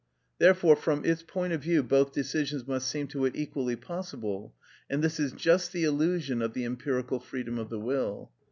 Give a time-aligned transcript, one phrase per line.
[0.39, 4.51] Therefore from its point of view both decisions must seem to it equally possible;
[4.89, 8.31] and this is just the illusion of the empirical freedom of the will.